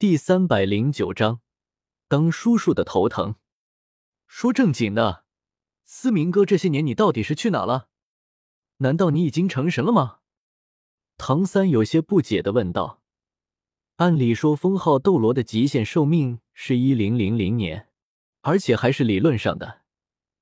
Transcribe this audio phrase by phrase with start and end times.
[0.00, 1.42] 第三百零九章，
[2.08, 3.34] 当叔叔的头疼。
[4.26, 5.26] 说正经的，
[5.84, 7.90] 思明哥，这些年你到底是去哪了？
[8.78, 10.20] 难道你已经成神了吗？
[11.18, 13.02] 唐三有些不解的问道。
[13.96, 17.88] 按理说，封号斗罗的极限寿命是一零零零年，
[18.40, 19.82] 而且还是理论上的。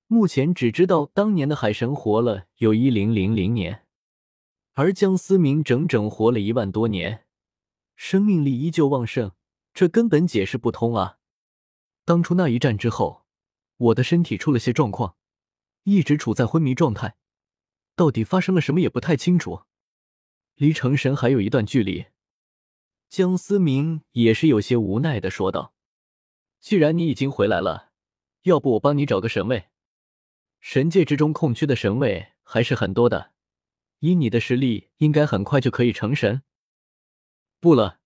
[0.06, 3.84] 目前只知道当年的海神活了有一零零零年，
[4.74, 7.24] 而江思明整整活了一万多年，
[7.96, 9.32] 生命力依旧旺盛。
[9.74, 11.18] 这根本解释不通啊！
[12.04, 13.26] 当初那一战之后，
[13.76, 15.16] 我的身体出了些状况，
[15.84, 17.16] 一直处在昏迷状态，
[17.94, 19.62] 到底发生了什么也不太清楚。
[20.56, 22.06] 离成神还有一段距离。
[23.08, 25.74] 江思明也是有些无奈的说道
[26.60, 27.92] ：“既然你已经回来了，
[28.42, 29.68] 要不我帮你找个神位？
[30.58, 33.32] 神界之中空缺的神位还是很多的，
[34.00, 36.42] 以你的实力，应该很快就可以成神。”
[37.60, 37.97] 不了。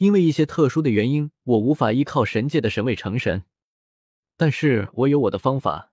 [0.00, 3.44] 因为一些特殊的原因，我无法依靠神界的神位成神，
[4.34, 5.92] 但是我有我的方法。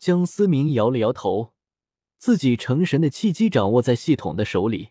[0.00, 1.54] 江思明摇了摇头，
[2.18, 4.90] 自己成神的契机掌握在系统的手里。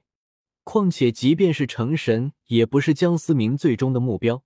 [0.64, 4.46] 况且，即便是成神，也不是江思明最终的目标。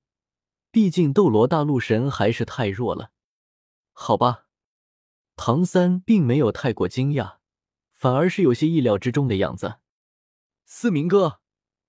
[0.72, 3.12] 毕竟，斗罗大陆神还是太弱了。
[3.94, 4.48] 好吧，
[5.36, 7.36] 唐三并没有太过惊讶，
[7.94, 9.76] 反而是有些意料之中的样子。
[10.66, 11.42] 思明哥，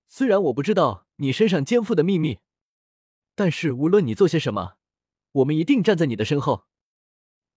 [0.07, 1.07] 虽然我不知道。
[1.21, 2.39] 你身上肩负的秘密，
[3.35, 4.75] 但是无论你做些什么，
[5.33, 6.65] 我们一定站在你的身后。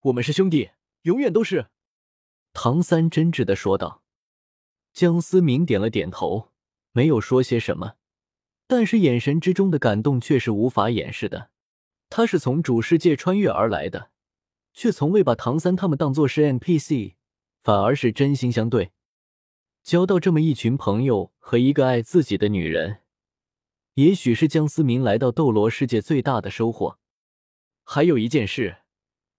[0.01, 0.71] 我们是兄弟，
[1.03, 1.67] 永远都是。”
[2.51, 4.03] 唐三真挚的说道。
[4.91, 6.51] 江思明点了点头，
[6.91, 7.95] 没有说些什么，
[8.67, 11.49] 但是眼神之中的感动却是无法掩饰的。
[12.09, 14.11] 他是从主世界穿越而来的，
[14.73, 17.13] 却从未把唐三他们当作是 NPC，
[17.63, 18.91] 反而是真心相对。
[19.81, 23.02] 交到这么一群朋友和一个爱自己的女人。
[23.95, 26.97] 也许是江思明来到斗罗世界最大的收获。
[27.83, 28.77] 还有一件事，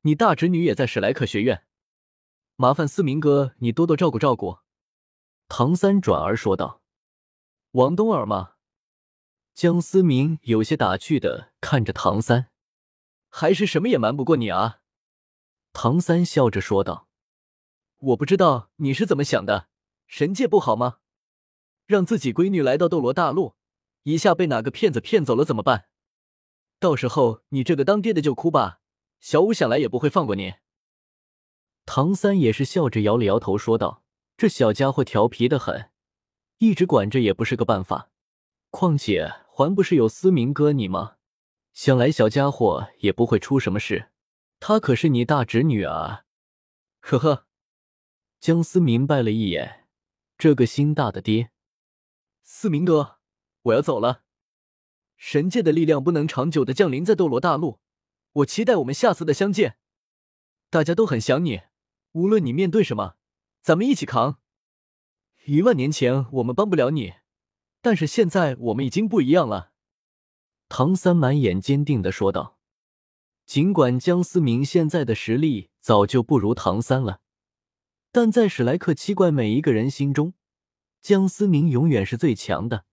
[0.03, 1.67] 你大侄女也在史莱克学院，
[2.55, 4.59] 麻烦思明哥你多多照顾照顾。
[5.49, 6.83] 唐三转而说道
[7.73, 8.53] ：“王冬儿吗？”
[9.55, 12.51] 江思明有些打趣的看着唐三
[13.29, 14.83] ：“还是什么也瞒不过你啊？”
[15.73, 17.09] 唐三笑着说道
[17.99, 19.69] ：“我不知道你是怎么想的，
[20.07, 20.99] 神界不好吗？
[21.87, 23.57] 让自己闺女来到斗罗大陆。”
[24.05, 25.89] 一下被哪个骗子骗走了怎么办？
[26.79, 28.81] 到时候你这个当爹的就哭吧，
[29.21, 30.55] 小五想来也不会放过你。
[31.87, 34.03] 唐三也是笑着摇了摇头，说道
[34.37, 35.91] ：“这小家伙调皮的很，
[36.59, 38.11] 一直管着也不是个办法。
[38.71, 41.17] 况且还不是有思明哥你吗？
[41.73, 44.11] 想来小家伙也不会出什么事。
[44.61, 46.25] 他可是你大侄女啊！”
[47.01, 47.47] 呵呵，
[48.41, 49.87] 江思明白了一眼，
[50.37, 51.51] 这个心大的爹，
[52.43, 53.14] 思明哥。
[53.65, 54.25] 我要走了，
[55.17, 57.81] 神界的力量不能长久的降临在斗罗大陆，
[58.33, 59.79] 我期待我们下次的相见。
[60.69, 61.63] 大家都很想你，
[62.13, 63.17] 无论你面对什么，
[63.63, 64.39] 咱们一起扛。
[65.47, 67.15] 一万年前我们帮不了你，
[67.81, 69.73] 但是现在我们已经不一样了。
[70.69, 72.59] 唐三满眼坚定的说道。
[73.47, 77.21] 尽管江思明现在的实力早就不如唐三了，
[78.11, 80.33] 但在史莱克七怪每一个人心中，
[81.03, 82.87] 江思明永远是最强的。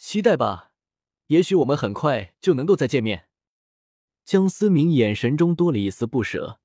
[0.00, 0.72] 期待吧，
[1.26, 3.28] 也许我们很快就能够再见面。
[4.24, 6.58] 江思明眼神中多了一丝不舍，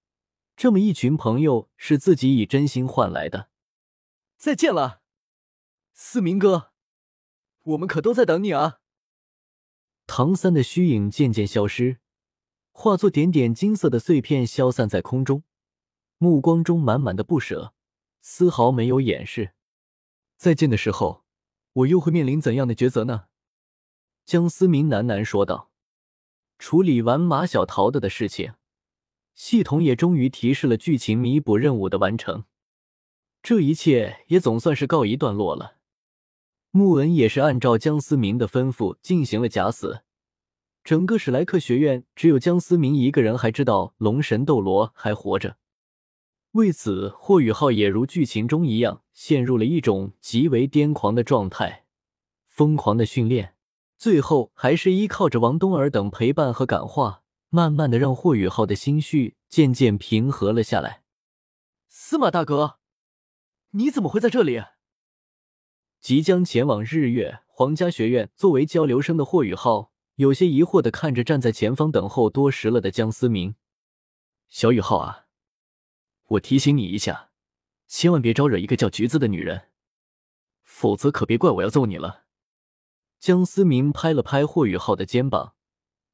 [0.56, 3.50] 这么一群朋友是自己以真心换来的。
[4.38, 5.01] 再见了，
[5.94, 6.72] 思明哥，
[7.63, 8.79] 我们可都在等你啊！
[10.07, 12.00] 唐三的虚影渐渐消失，
[12.72, 15.44] 化作点点金色的碎片消散在空中，
[16.18, 17.74] 目光中满满的不舍，
[18.22, 19.56] 丝毫没有掩饰。
[20.38, 21.25] 再见的时候。
[21.75, 23.25] 我又会面临怎样的抉择呢？
[24.24, 25.72] 江思明喃喃说道。
[26.58, 28.53] 处理完马小桃的的事情，
[29.34, 32.46] 系统也终于提示了剧情弥补任务的完成。
[33.44, 35.75] 这一切也总算是告一段落了。
[36.72, 40.03] 穆恩也是按照江思明的吩咐进行了假死。
[40.84, 45.57] 整个史莱克学院只有江思明一个人还知道龙神斗罗还活着。
[46.51, 51.85] 为此，霍雨浩也如剧情中一样，陷入了一种极为癫狂的状态，
[52.45, 53.56] 疯狂的训练，
[53.97, 61.03] 最后还是依靠着王冬儿等陪伴和感化，慢慢的让霍雨浩的心绪渐渐平和了下来。
[61.88, 62.79] 司马大哥，
[63.71, 64.62] 你怎么会在这里？
[66.01, 73.56] 即将前往日月皇家学院作为交流生的霍雨浩，有些疑惑的看着站在前方等候多时了的江思明。
[74.50, 75.25] 小雨浩啊。
[76.29, 77.29] 我提醒你一下，
[77.87, 79.69] 千万别招惹一个叫橘子的女人，
[80.63, 82.25] 否则可别怪我要揍你了。
[83.19, 85.55] 江思明拍了拍霍雨浩的肩膀，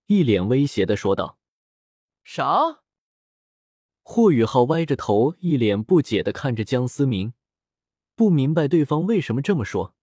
[0.06, 1.40] 一脸威胁的说道
[2.24, 2.82] ：“啥？”
[4.04, 7.34] 霍雨浩歪着头，一脸不解的看着江思明，
[8.16, 9.96] 不明白对方为什么这么说。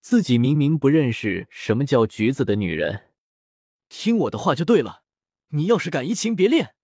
[0.00, 3.10] 自己明明不认识什么叫橘子的女人，
[3.88, 5.02] 听我的话就对了。
[5.48, 6.74] 你要是敢移情别恋，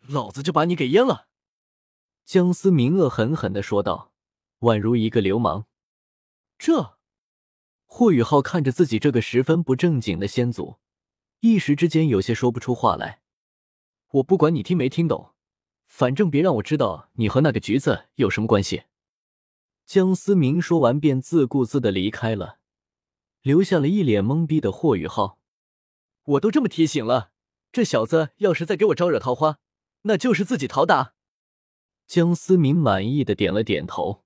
[0.00, 1.28] 老子就把你给阉了。”
[2.26, 4.12] 江思明恶狠狠的说道，
[4.58, 5.66] 宛如一个流氓。
[6.58, 6.98] 这，
[7.84, 10.78] 霍雨浩看着自己这个十分不正经的先祖，
[11.38, 13.20] 一时之间有些说不出话来。
[14.10, 15.34] 我不管你听没听懂，
[15.86, 18.82] 反正别让我知道你和那个橘子有什么关系。
[19.84, 22.58] 江思明说完，便自顾自的离开了，
[23.42, 25.38] 留下了一脸懵逼的霍雨浩。
[26.24, 27.30] 我都这么提醒了，
[27.70, 29.60] 这小子要是再给我招惹桃花，
[30.02, 31.12] 那就是自己讨打。
[32.06, 34.22] 江思明满意的点了点头。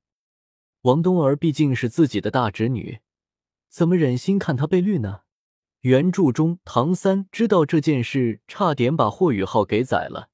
[0.83, 3.01] 王冬儿毕竟是自己的大侄女，
[3.69, 5.21] 怎么忍心看她被绿呢？
[5.81, 10.29] 原著中，唐三知道这件事，差点把霍雨浩给宰了。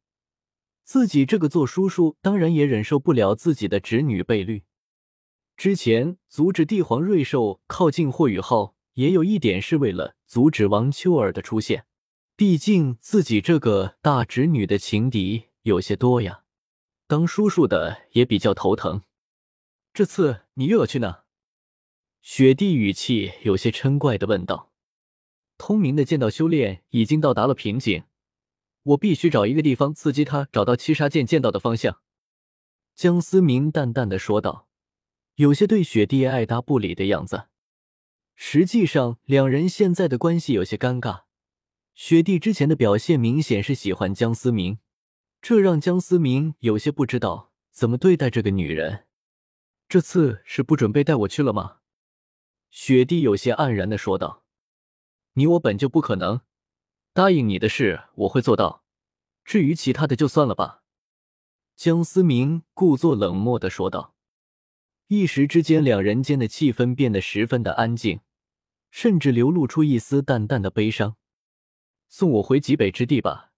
[0.84, 4.64] 自己这个做叔叔，当然也忍受不了自己的侄女被绿。
[5.56, 11.86] 之前阻止帝皇瑞兽靠近霍雨浩，也有一点是为了阻止王秋儿的出现。
[12.36, 16.42] 毕竟自己这个大侄女的情敌有些多呀，
[17.08, 19.02] 当叔叔的也比较头疼。
[19.92, 21.22] 这次你又要去哪？
[22.20, 24.72] 雪帝语气有些嗔怪的问道。
[25.56, 28.04] 通明的剑道修炼已经到达了瓶颈，
[28.82, 32.00] 我必须找一个地方刺激他，找到七杀剑剑道的方向。
[32.94, 34.68] 江思明淡淡的说道。
[35.36, 37.48] 有些对雪帝爱答不理的样子，
[38.34, 41.24] 实际上两人现在的关系有些尴尬。
[41.94, 44.78] 雪帝之前的表现明显是喜欢江思明，
[45.48, 49.06] 这让江思明有些不知道怎么对待这个女人。
[49.88, 51.76] 这次是不准备带我去了吗？
[52.68, 54.42] 雪帝有些黯然的说道
[55.34, 56.40] ：“你我本就不可能，
[57.12, 58.82] 答应你的事我会做到，
[59.44, 60.82] 至于其他的就算了吧。”
[61.76, 64.16] 江思明故作冷漠的说道。
[65.06, 68.18] 一时之间，两人间的气氛变得十分的安静，
[68.90, 71.14] 甚至流露出一丝淡淡的悲伤。
[72.08, 73.52] 送我回极北之地吧，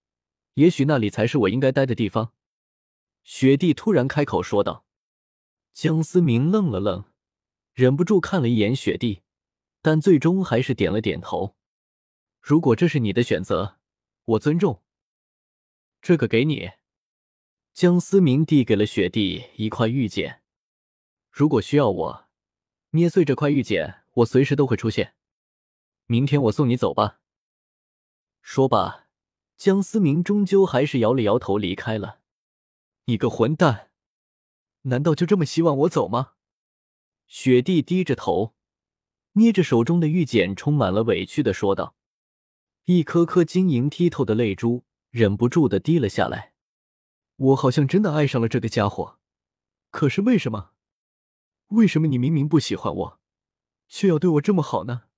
[0.59, 2.33] 也许那里才是我应该待的地方。
[3.23, 4.85] 雪帝突然开口说道。
[5.71, 7.05] 江思明愣了愣，
[7.73, 9.21] 忍不住看了一眼雪帝，
[9.81, 11.55] 但最终还是点了点头。
[12.41, 13.79] 如果这是你的选择，
[14.25, 14.83] 我尊重。
[16.01, 16.71] 这个给你。
[17.73, 20.41] 江思明递给了雪帝一块玉简。
[21.31, 22.27] 如果需要我
[22.89, 25.15] 捏碎这块玉简，我随时都会出现。
[26.07, 27.21] 明天我送你走吧。
[28.41, 29.07] 说罢，
[29.59, 32.21] 江思明终究还是摇了摇头离开了。
[33.07, 33.89] 你个混蛋，
[34.83, 36.35] 难道就这么希望我走吗？
[37.27, 38.55] 雪帝低着头，
[39.33, 41.97] 捏着手中的玉简，充满了委屈的说道。
[42.85, 46.53] 一颗颗晶莹剔透的泪珠忍不住的滴了下来。
[47.35, 49.19] 我好像真的爱上了这个家伙，
[49.89, 50.71] 可是为什么？
[51.67, 53.19] 为什么你明明不喜欢我，
[53.89, 55.08] 却要对我这么好呢？